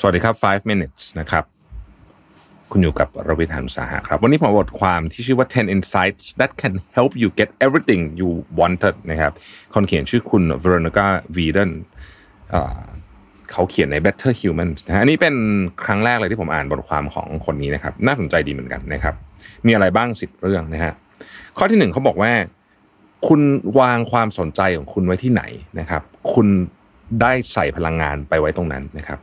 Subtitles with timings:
[0.00, 1.44] สวัสดีครับ 5 minutes นะครับ
[2.70, 8.28] คุณอยู่กับรวิทยานุสาหะครับ วันนี้ผมบทความที่ชื่อว่า 10 insights that can help you get everything you
[8.60, 9.32] wanted นะครับ
[9.74, 11.70] คนเขียนชื่อคุณ Veronica Viden
[13.52, 15.34] เขาเขียนใน Better Human นะอันนี้เป็น
[15.84, 19.14] ครั้งแรกเลยที่ผมอ่านบทความของคนนี้นะครับ น่าสนใจดีเหมือนกันนะครับ
[19.66, 20.94] มีอะไรบ้าง10เรื่องนะฮะ
[21.58, 22.32] ข้อที่หนึ่งเขาบอกว่า
[23.28, 23.40] คุณ
[23.80, 25.42] วางความสนใจของคุณไว้ที่ไหน
[25.78, 26.02] นะครับ
[26.34, 26.46] คุณ
[27.20, 29.20] ได้ใส่พลังงานไปไว้ตรงนั้นนะครับ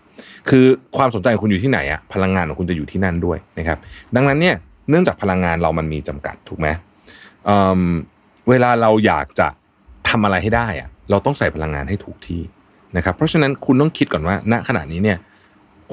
[0.49, 0.65] คือ
[0.97, 3.77] ความสนใจของคุณอยู่ที่ไหนอะพลังงานของคุณจะอยู่ที่นั่นด้วยนะครับ
[4.15, 4.55] ดังนั้นเนี่ย
[4.89, 6.67] เนื่องจากพลังงานเรามันมีจำกัดถูกไหม
[7.45, 9.47] เเวลาเราอยากจะ
[10.09, 12.41] ทำอะไรให้ได้อะเราต้องใส่พลังงานให้ถูกที่
[12.97, 15.17] นะครับ เพราะฉะนั้นคุณต้องคิดก่อนว่า ณขณะนี้เนี่ย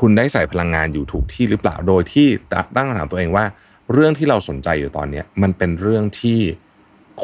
[0.01, 2.27] คุณได้ใส่พลังงานอยู่ถูกที่หรือเปล่าโดยที่
[2.77, 3.45] ตั้งคำถามตัวเองว่า
[3.93, 6.41] เรื่องที่เราสนใจอยู่ตอนนี้มันเป็นเรื่องที่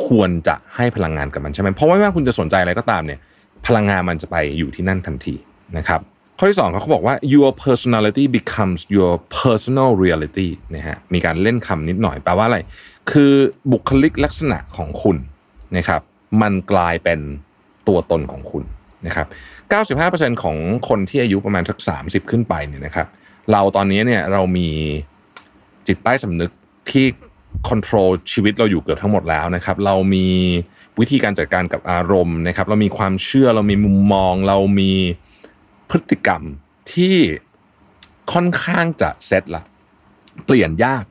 [0.06, 3.20] ควรจะให้พลังงานกับมันใช่ไหมเพราะว่าไม่ว่าคุณจะสนใจอะไรก็ตามเนี่ย
[3.66, 5.34] พลังงานมันจะไปอยู่ที่นั่นทันที
[5.76, 6.00] นะครับ
[6.38, 12.58] ข้อที่2เขาบอกว่า your personality becomes your personal reality นะฮะมีการเล่นคำนิดหน่อยแปลว่าอะไร
[13.10, 13.32] คือ
[13.72, 15.16] บุคลิกลักษณะของคุณ
[15.76, 16.00] นะครับ
[16.42, 17.20] มันกลายเป็น
[17.88, 18.64] ตัวตนของคุณ
[19.06, 19.26] นะครับ
[20.34, 20.56] 95%ของ
[20.88, 23.06] คนที่อายุประมาณสัก 30 ขึ้นไปเนี่ยนะครับ
[23.52, 24.68] เราตอนนี้เนี่ยเรามี
[25.86, 26.50] จิตใต้สำนึก
[26.90, 27.06] ที่
[27.68, 30.26] คอนโทรลชีวิตเราอยู่เกือบทั้งหมดแล้วนะครับ เรามี
[31.00, 34.92] วิธีการจัดการกับอารมณ์นะครับ เรามีความเชื่อเรามีมุมมอง เรามี
[35.90, 36.42] พฤติกรรม
[36.92, 37.16] ที่
[38.32, 39.62] ค่อนข้างจะเซตละ
[40.46, 41.04] เปลี่ยนยาก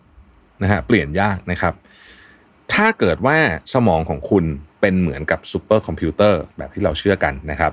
[0.63, 1.73] นะฮะเปลี่ยนยากนะครับ
[2.73, 3.37] ถ้าเกิดว่า
[3.73, 4.43] สมองของคุณ
[4.81, 7.71] เป็นเหมือนกับซูเปอร์คอมพิวเตอร์แบบที่เราเชื่อกันนะครับ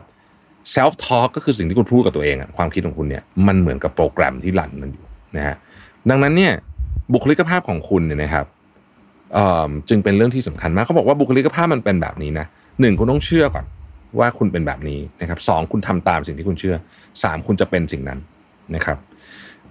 [0.71, 5.05] self-talk ก็คือสิ่งที่คุณพูดกับตัวเองอะความคิดของคุณเนี่ยมันเหมือนกับโปรแกรมที่รันมันอยู่
[5.37, 5.57] นะฮะ
[6.11, 6.53] ดังนั้นเนี่ย
[7.13, 8.47] บุคลิกภาพของคุณเนี่ยนะครับ
[9.89, 12.47] จึงเป็นเรื่องที่สำคัญมากเขาบอกว่าบุคลิกภาพมันเป็นแบบนี้นะ
[12.81, 13.65] หนึ่งคุณต้องเชื่อก่อน
[14.19, 16.77] ว่าคุณเป็นแบบนี้นะครับสองคุณทำตามสิ่งที่คุณเชื่อ
[17.23, 18.19] สามคุณจะเป็นสิ่งนั้น
[18.75, 18.99] นะครับ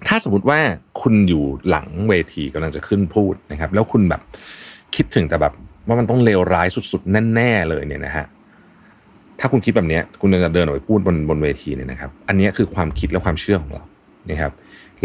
[0.07, 0.59] ถ้าสมมติว่า
[1.01, 4.21] คุณอยู่หลังเวทีกำลังจะขึ้นพูดนะครับ แล้วคุณแบบ
[4.95, 5.53] คิดถึงแต่แบบ
[5.87, 8.25] ว่ามันต้องเลวร้ายสุดๆแน่ๆเลยเนี่ยนะฮะ
[9.39, 13.83] ถ้าคุณคิดแบบนี้คุณจะเดินออกไปพูดบนบนเวทีเนี่ยนะครับ อันนี้คือความคิดและความเชื่อของเรา
[14.29, 14.51] นะครับ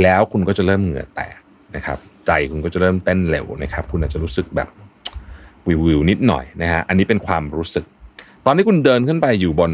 [0.03, 1.39] แล้วคุณก็จะเริ่มเหงื่อแตก
[1.77, 4.69] นะครับ ใจคุณก็จะเริ่มเต้นเร็วนะครับ คุณอาจจะรู้สึกแบบ
[5.69, 7.85] วิววิวนิดหน่อยนะฮะอันนี้เป็นความรู้สึก
[8.51, 9.73] ตอนที่คุณเดินขึ้นไปอยู่บน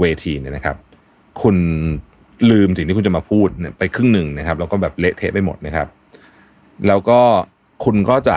[0.00, 0.76] เวทีเนี่ยนะครับ
[1.42, 1.56] คุณ
[2.50, 3.48] ลืมสิ่งที่คุณจะมาพูด
[3.78, 5.86] ไปครึ่งหนึ่งนะครับ แล้วก็แบบเละเทะไปหมดนะครับ
[6.88, 7.20] แล้วก็
[7.84, 8.36] คุณก็จะ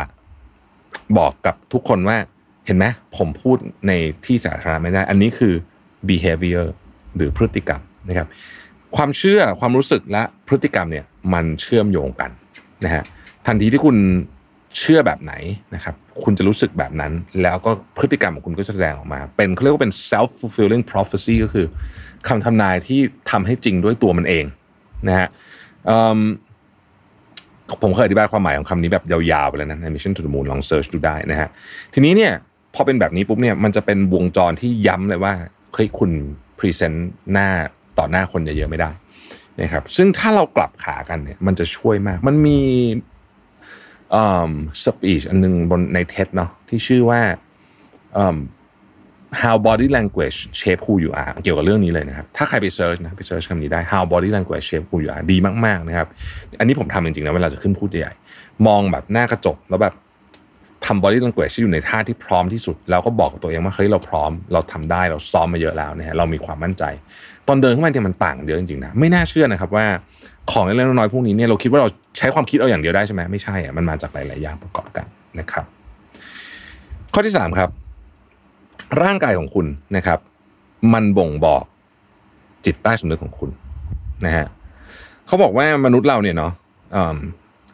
[1.17, 2.17] บอกกับทุกคนว่า
[2.65, 2.85] เห็นไหม
[3.17, 3.91] ผมพูดใน
[4.25, 5.53] ที่สาธารณะไม่ได้ อันนี้คือ
[6.09, 6.65] behavior
[7.15, 8.27] หรือพฤติกรรมนะครับ
[8.95, 12.31] ความเชื่อความรู้สึกและพฤติกรรมเนี่ยมันเชื่อมโยงกัน
[12.85, 13.03] นะฮะ
[13.47, 13.97] ทันทีที่คุณ
[14.77, 15.33] เชื่อแบบไหน
[15.75, 21.65] นะครับคุณจะรู้สึกแบบนั้น แล้วก็พฤติกรรมของคุณก็จะแสดงออกมา เป็นเขาเรียกว่าเป็น self fulfilling prophecy ก็คือ
[22.27, 22.99] คำทำนายที่
[23.31, 24.45] ทำให้จริงด้วยตัวมันเอง
[25.07, 25.27] นะฮะ
[27.81, 31.49] ผมเคยอธิบายความหมายของคำนี้แบบยาวๆไปแล้วนะใน Mission to the Moon ลอง search ดูได้นะฮะ
[31.93, 32.33] ทีนี้เนี่ย
[32.75, 35.33] พอเป็นแบบนี้ปุ๊บเนี่ยมันจะเป็นวงจรที่ย้ำเลยว่า
[35.73, 36.11] เฮ้ยคุณ
[36.57, 37.47] present หน้า
[37.97, 38.91] ต่อหน้าคนเยอะๆไม่ได้
[39.61, 42.59] นะครับซึ่งถ้าเรากลับขากันเนี่ยมันจะช่วยมาก มันมี
[44.85, 47.21] speech อันนึงบนใน TED เนาะที่ชื่อว่า
[49.41, 54.29] how body language shape who you are เกี่ยวกับเรื่องนี้เลยนะครับ ถ้าใครไป search นะไป search คำนี้ได้ how body
[54.35, 56.07] language shape who you are ดีมาก ๆ นะครับ
[56.59, 58.13] อันนี้ผมทำจริง ๆ นะเวลาจะขึ้นพูดใหญ่
[58.67, 59.93] มองแบบหน้ากระจกแล้วแบบ
[60.85, 66.83] ทำ body language ที่อยู่ในท่าที่พร้อมที่สุดแล้วก็บอกกับตัวเองว่าเฮ้ยเราพร้อม เราทำได้เราซ้อมมาเยอะแล้วนะฮะเรามีความมั่นใจ
[67.47, 69.85] ตอนเดินเข้ามาเนี่ยมันต่างเยอะจริงๆนะไม่น่าเชื่อนะครับว่า
[70.51, 75.05] ของเล็กๆน้อยๆพวกนี้เนี่ยเราคิดว่าเรา ใช้ความคิดเอาอย่างเดียวได้ใช่ไหมไม่ใช่อะมันมาจากหลาย ๆ อย่างประกอบกัน
[75.39, 75.65] นะครับ
[77.13, 77.69] ข้อที่สามครับ
[79.03, 79.65] ร่างกายของคุณ
[79.95, 80.19] นะครับ
[80.93, 81.63] มันบ่งบอก
[82.65, 83.49] จิตใต้สำนึกของคุณ
[84.25, 84.45] นะฮะ
[85.27, 86.51] เขาบอกว่ามนุษย์เราเนี่ยเนาะ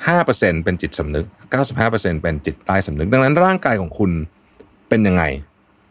[0.08, 4.12] ห้าเปอร์เซ็นเป็นจิตสำนึกเก้าสิบห้าเปอร์เซ็นเป็นจิตใต้สำนึก ดังนั้นร่างกายของคุณ
[4.90, 5.24] เป็นยังไง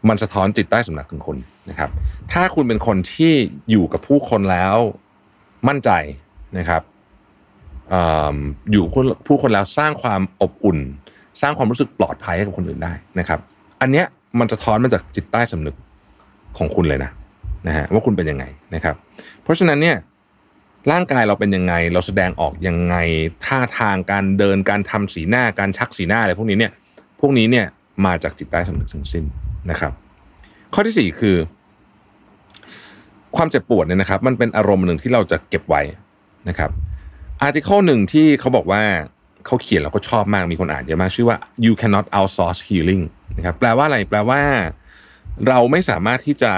[0.09, 1.37] มันสะท้อนจิตใต้สำนึกของคุณ
[1.69, 1.89] นะครับ
[2.31, 3.33] ถ้าคุณเป็นคนที่
[3.69, 4.75] อยู่กับผู้คนแล้ว
[5.67, 5.89] มั่นใจ
[6.57, 6.81] นะครับ
[8.71, 8.83] อยู่
[9.27, 10.79] ผู้คนแล้วสร้างความอบอุ่น
[11.41, 13.39] สร้างความรู้สึกปลอดภัยให้กับคนอื่นได้นะครับ
[13.81, 14.05] อันเนี้ย
[14.39, 15.75] มันจะท้อนมาจากจิตใต้สำนึก
[16.57, 17.11] ของคุณเลยนะ
[17.67, 18.45] นะฮะว่าคุณเป็นยังไง
[18.75, 18.95] นะครับ
[19.43, 19.97] เพราะฉะนั้นเนี่ย
[20.91, 22.95] ร่างกายเราเป็นยังไง เราแสดงออกยังไง
[23.45, 26.71] ท่าทางการเดินการทำสีหน้าการชักสีหน้าอะไรพวกนี้เนี่ย
[27.19, 27.65] พวกนี้เนี่ย
[28.05, 29.25] มาจากจิตใต้สำนึกทั้งสิ้น
[29.69, 29.91] นะครับ
[30.73, 31.35] ข้อที่สี่คือ
[33.35, 35.81] ความเจ็บปวดเนี่ยนะครับ มันเป็นอารมณ์หนึ่งที่เราจะเก็บไว้
[36.49, 36.71] นะครับ
[37.41, 38.83] อาร์ติเคิลหนึ่งที่เขาบอกว่า
[39.45, 43.03] เขาเขียนแล้วก็ชอบมากมีคนอ่านเยอะมากชื่อว่า you cannot outsource healing
[43.37, 44.41] นะครับแปลว่าอะไรแปลว่า
[45.47, 46.53] เราไม่สามารถที่จะ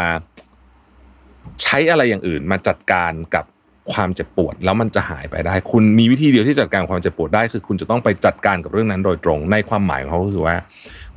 [1.63, 3.45] ใช้อะไรอย่างอื่นมาจัดการกับ
[3.94, 10.56] ความเจ็บปวด แล้วมันจะหายไปได้ คุณมีวิธีเดียวที่จัดการความเจ็บปวดได้ คือคุณจะต้องไปจัดการกับเรื่องนั้นโดยตรง ในความหมายของเขาคือว่า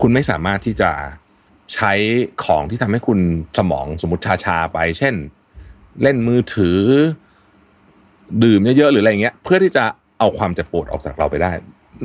[0.00, 0.90] คุณไม่สามารถที่จะ
[1.74, 1.92] ใช้
[2.44, 3.18] ของที่ทำให้คุณ
[3.58, 5.14] สมองสมมติชาชาไป เช่น
[6.02, 6.78] เล่นมือถือ
[8.44, 9.84] ดื่มเยอะๆหรืออะไรเงี้ยเพื่อที่จะ
[10.18, 11.52] เอาความเจ็บปวดออกจากเราไปได้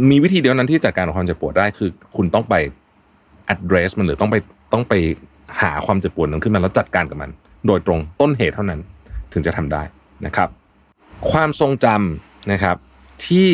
[0.09, 2.55] มีวิธีเดียวนั้นที่จัดการกับความเจ็บปวดได้คือ คุณต้องไป
[3.53, 4.35] address มันหรือต้องไป
[4.73, 4.93] ต้องไป
[5.61, 7.31] หาความเจ็บปวดนั้นขึ้นมาแล้วจัดการกับมัน
[7.67, 8.79] โดยตรงต้นเหตุเท่านั้น
[9.33, 9.83] ถึงจะทำได้
[10.25, 10.49] นะครับ
[11.31, 12.77] ความทรงจำนะครับ
[13.27, 13.51] ที่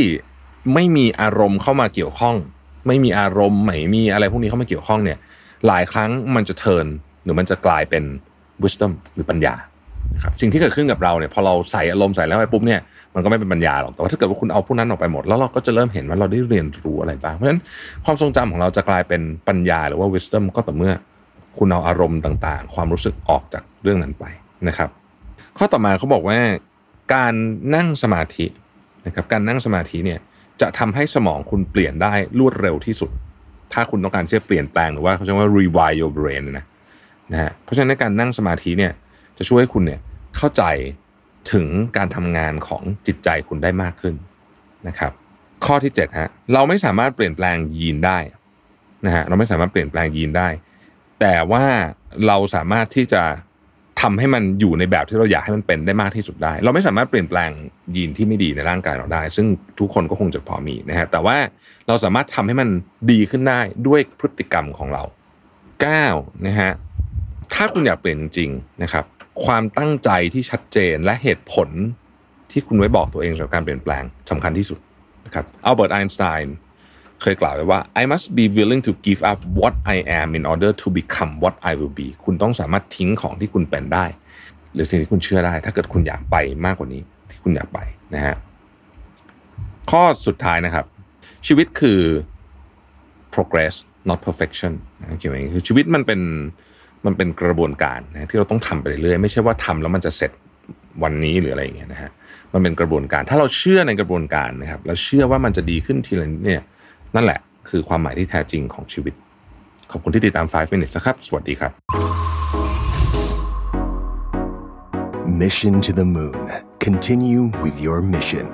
[0.74, 2.36] ไม่มีอารมณ์เข้ามาเกี่ยวข้อง
[2.88, 5.18] ไม่มีอารมณ์ไม่มีอะไรพวกนี้เข้ามาเกี่ยวข้องเนี่ย
[5.68, 6.86] หลายครั้งมันจะเทิน
[7.24, 8.04] หรือมันจะกลายเป็น
[8.64, 9.56] wisdom หรือปัญญา
[10.24, 12.80] ครับสิ่งที่เกิดขึ้นกับเราเนี่ยพอเราใส่อารมณ์ใส่แล้วไปปุ๊บเนี่ย
[13.16, 17.62] มันก็ไม่เป็นปัญญาหรอกแต่ว่าถ้าเกิดว่าคุณเอาพวกนั้นออกไปหมด แล้วเราก็จะเริ่มเห็นว่าเราได้เรียนรู้อะไรบ้างเพราะฉะนั้น
[18.06, 20.94] ความทรงจำของเราจะกลายเป็นปัญญาหรือว่า wisdom ก็ต่อเมื่อ
[21.58, 24.26] คุณเอาอารมณ์ต่างๆ ความรู้สึกออกจากเรื่องนั้นไป
[24.68, 24.90] นะครับ
[25.58, 26.40] ข้อต่อมาเขาบอกว่า
[27.14, 27.34] การ
[27.76, 28.46] นั่งสมาธิ
[29.06, 30.20] นะครับการนั่งสมาธิเนี่ย
[30.62, 33.12] จะทำให้สมองคุณเปลี่ยนได้รวดเร็วที่สุด
[33.74, 36.66] ถ้าคุณต้องการที่จะเปลี่ยนแปลงหรือว่าเขาเรียกว่า rewire your brain นะ
[37.32, 38.92] นะฮะเพราะฉะนั้นการนั่งสมาธิเนี่ย
[39.38, 40.00] จะช่วยให้คุณเนี่ย
[40.38, 40.64] เข้าใจ
[41.52, 41.68] ถึง
[41.98, 44.16] การทำงานของจิตใจคุณได้มากขึ้น
[44.88, 45.12] นะครับ
[45.66, 48.18] ข้อที่7ฮะเราไม่สามารถเปลี่ยนแปลงยีนได้
[49.06, 50.48] นะฮะเราไม่สามารถเปลี่ยนแปลงยีนได้
[51.22, 51.66] แต่ว่า
[52.28, 53.24] เราสามารถที่จะ
[54.02, 57.52] ทำให้มันอยู่ในแบบที่เราอยากให้มันเป็นได้มากที่สุดได้ เราไม่สามารถเปลี่ยนแปลง
[57.96, 59.48] ยีนที่ไม่ดีในร่างกายเราได้ ซึ่ง
[59.80, 61.38] ทุกคนก็คงจะพอมีนะฮะแต่ว่า
[61.88, 62.70] เราสามารถทำให้มัน
[63.12, 65.04] ดีขึ้นได้ด้วยพฤติกรรมของเรา
[65.94, 66.72] 9นะฮะ
[67.54, 69.06] ถ้าคุณอยากเปลี่ยนจริงๆนะครับ
[69.44, 71.70] ความตั้งใจที่ชัดเจนและเหตุผล
[72.52, 74.80] ที่คุณไว้บอกตัวเองสำหรับการเปลี่ยนแปลงสำคัญที่สุด
[75.26, 76.56] นะครับอัลเบิร์ตไอน์สไตน์
[77.22, 81.56] เคยกล่าวไว้ว่า I must be willing to give up what I am in order to become what
[81.70, 84.06] I will be คุณต้องสามารถทิ้งของที่คุณเป็นได้
[84.74, 86.36] หรือสิ่งที่คุณเชื่อได้ ถ้าเกิดคุณอยากไป
[86.66, 87.80] มากกว่านี้ ที่คุณอยากไป
[88.16, 88.36] นะฮะ
[89.92, 90.86] ข้อสุดท้ายนะครับ
[91.48, 92.00] ชีวิตคือ
[93.34, 93.76] progress
[94.10, 94.74] not perfection
[95.20, 96.22] เกี่ยวกับคือชีวิตมันเป็น
[97.06, 100.32] มันเป็นกระบวนการนะที่เราต้องทำไปเรื่อยๆไม่ใช่ว่าทำแล้วมันจะเสร็จ
[101.04, 102.12] วันนี้หรืออะไรอย่างเงี้ยนะฮะ
[102.54, 106.62] มันเป็นกระบวนการ ถ้าเราเชื่อในกระบวนการนะครับแล้วเชื่อว่ามันจะดีขึ้นทีละนิดเนี่ย
[107.16, 109.14] นั่นแหละคือความหมายที่แท้จริงของชีวิต
[109.92, 111.72] ขอบคุณที่ติดตาม 5 minutes นะครับ สวัสดีครับ
[115.44, 116.44] Mission to the Moon.
[116.80, 118.46] Continue with your mission.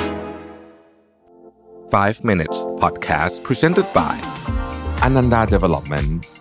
[1.92, 4.16] 5 minutes podcast presented by
[5.06, 6.41] Ananda Development